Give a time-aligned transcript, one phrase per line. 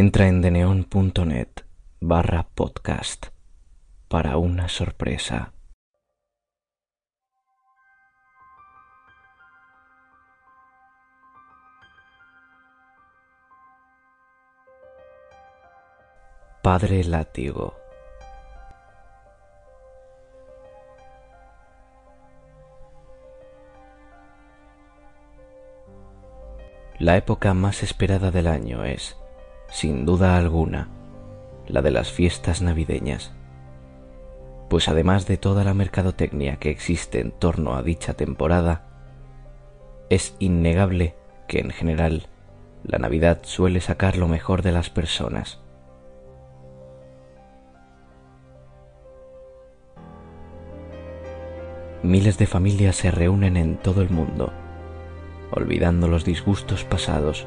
[0.00, 1.48] Entra en deneon.net
[1.98, 3.26] barra podcast
[4.06, 5.52] para una sorpresa.
[16.62, 17.74] Padre Látigo
[27.00, 29.16] La época más esperada del año es,
[29.68, 30.88] sin duda alguna,
[31.66, 33.32] la de las fiestas navideñas,
[34.68, 38.86] pues además de toda la mercadotecnia que existe en torno a dicha temporada,
[40.10, 41.14] es innegable
[41.46, 42.28] que en general
[42.84, 45.60] la Navidad suele sacar lo mejor de las personas.
[52.02, 54.52] Miles de familias se reúnen en todo el mundo
[55.50, 57.46] olvidando los disgustos pasados.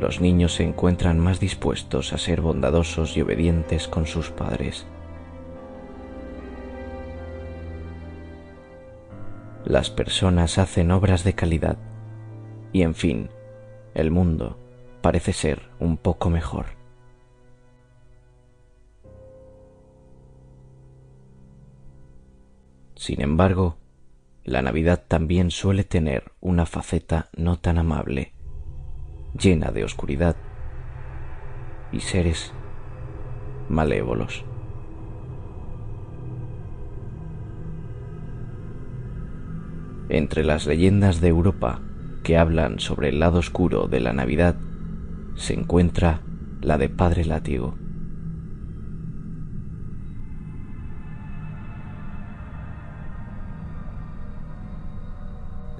[0.00, 4.86] Los niños se encuentran más dispuestos a ser bondadosos y obedientes con sus padres.
[9.62, 11.76] Las personas hacen obras de calidad
[12.72, 13.28] y, en fin,
[13.92, 14.58] el mundo
[15.02, 16.66] parece ser un poco mejor.
[22.94, 23.76] Sin embargo,
[24.44, 28.32] la Navidad también suele tener una faceta no tan amable,
[29.38, 30.36] llena de oscuridad
[31.92, 32.52] y seres
[33.68, 34.44] malévolos.
[40.08, 41.80] Entre las leyendas de Europa
[42.22, 44.56] que hablan sobre el lado oscuro de la Navidad
[45.36, 46.20] se encuentra
[46.60, 47.74] la de Padre Látigo.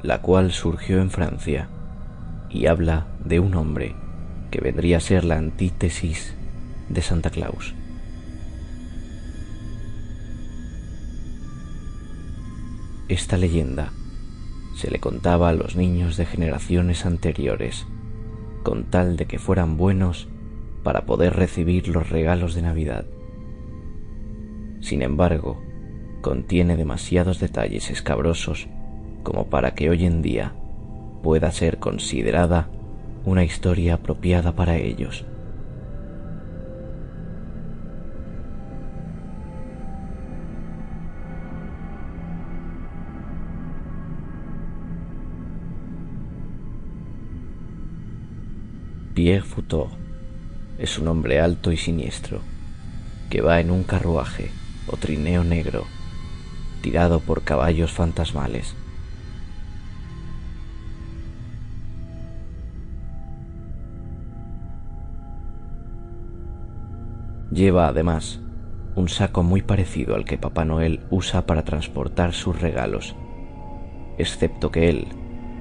[0.02, 1.68] la cual surgió en Francia
[2.48, 3.94] y habla de un hombre
[4.50, 6.34] que vendría a ser la antítesis
[6.88, 7.74] de Santa Claus.
[13.08, 13.92] Esta leyenda
[14.76, 17.86] se le contaba a los niños de generaciones anteriores
[18.62, 20.28] con tal de que fueran buenos
[20.82, 23.06] para poder recibir los regalos de Navidad.
[24.80, 25.60] Sin embargo,
[26.20, 28.68] contiene demasiados detalles escabrosos
[29.22, 30.54] como para que hoy en día
[31.22, 32.68] pueda ser considerada
[33.24, 35.24] una historia apropiada para ellos.
[49.14, 49.90] Pierre Foutot
[50.78, 52.40] es un hombre alto y siniestro
[53.28, 54.50] que va en un carruaje
[54.86, 55.84] o trineo negro
[56.80, 58.74] tirado por caballos fantasmales.
[67.50, 68.40] Lleva además
[68.94, 73.16] un saco muy parecido al que Papá Noel usa para transportar sus regalos,
[74.18, 75.08] excepto que él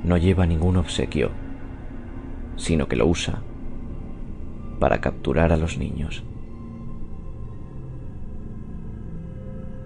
[0.04, 1.32] no lleva ningún obsequio,
[2.58, 3.42] sino que lo usa
[4.80, 6.24] para capturar a los niños.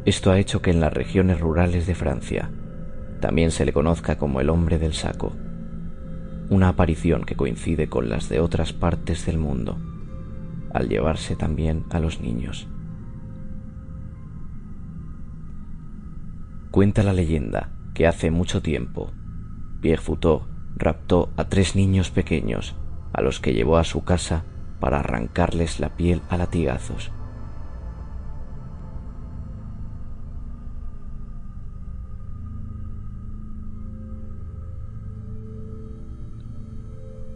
[0.05, 2.51] Esto ha hecho que en las regiones rurales de Francia
[3.21, 5.31] también se le conozca como el hombre del saco,
[6.49, 9.92] una aparición que coincide con las de otras partes del mundo
[10.73, 12.67] al llevarse también a los niños.
[16.71, 19.11] Cuenta la leyenda que hace mucho tiempo
[19.79, 22.75] Pierre Foutot raptó a tres niños pequeños
[23.13, 24.43] a los que llevó a su casa
[24.79, 27.11] para arrancarles la piel a latigazos.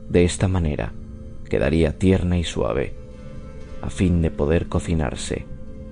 [0.09, 0.93] De esta manera
[1.49, 3.06] quedaría tierna y suave
[3.81, 5.45] a fin de poder cocinarse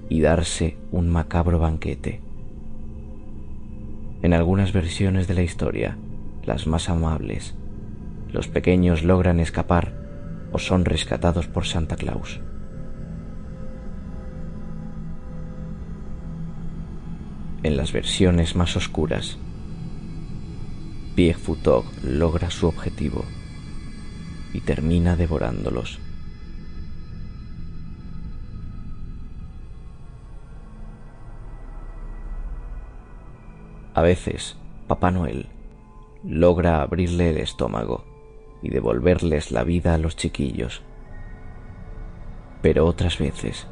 [0.09, 2.21] y darse un macabro banquete.
[4.21, 5.97] En algunas versiones de la historia,
[6.43, 7.55] las más amables,
[8.31, 9.93] los pequeños logran escapar
[10.51, 12.39] o son rescatados por Santa Claus.
[17.63, 19.37] En las versiones más oscuras,
[21.33, 23.23] Foutot logra su objetivo
[24.53, 25.99] y termina devorándolos.
[33.95, 34.57] A veces,
[34.87, 35.47] Papá Noel
[36.21, 38.03] logra abrirle el estómago
[38.61, 40.81] y devolverles la vida a los chiquillos.
[42.61, 43.67] Pero otras veces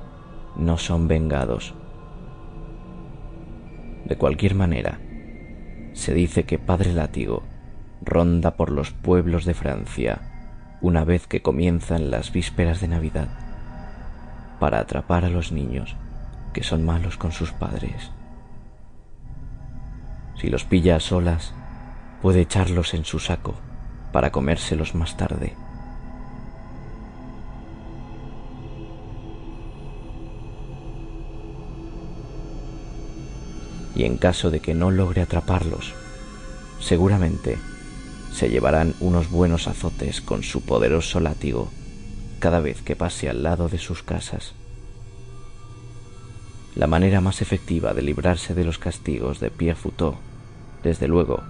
[0.55, 1.75] no son vengados.
[4.05, 5.01] De cualquier manera,
[5.91, 7.43] se dice que Padre Látigo
[8.01, 13.27] ronda por los pueblos de Francia una vez que comienzan las vísperas de Navidad,
[14.61, 15.97] para atrapar a los niños
[16.53, 18.11] que son malos con sus padres.
[20.39, 21.53] Si los pilla a solas,
[22.21, 23.55] puede echarlos en su saco
[24.11, 25.55] para comérselos más tarde.
[33.95, 35.93] Y en caso de que no logre atraparlos,
[36.79, 37.57] seguramente
[38.31, 41.69] se llevarán unos buenos azotes con su poderoso látigo
[42.39, 44.53] cada vez que pase al lado de sus casas.
[46.75, 50.15] La manera más efectiva de librarse de los castigos de Pierre Foutot,
[50.81, 51.43] desde luego,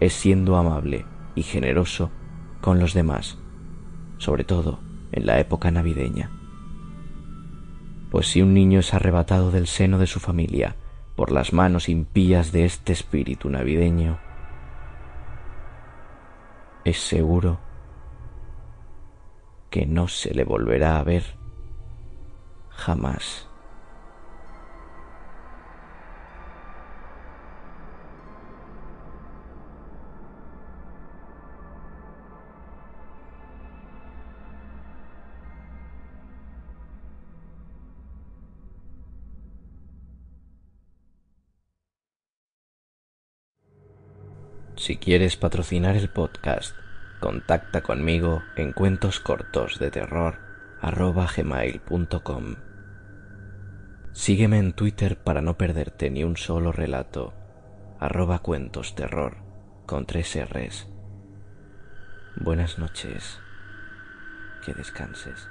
[0.00, 1.04] es siendo amable
[1.34, 2.10] y generoso
[2.62, 3.38] con los demás,
[4.16, 4.80] sobre todo
[5.12, 6.30] en la época navideña.
[8.10, 10.76] Pues si un niño es arrebatado del seno de su familia
[11.16, 14.18] por las manos impías de este espíritu navideño,
[16.84, 17.60] es seguro
[19.70, 21.24] que no se le volverá a ver
[22.70, 23.51] jamás.
[44.82, 46.74] Si quieres patrocinar el podcast,
[47.20, 50.40] contacta conmigo en cuentos cortos de terror
[50.82, 52.56] gmail.com.
[54.10, 57.32] Sígueme en Twitter para no perderte ni un solo relato,
[58.00, 59.36] arroba cuentos terror
[59.86, 60.88] con tres R's.
[62.34, 63.38] Buenas noches,
[64.66, 65.48] que descanses.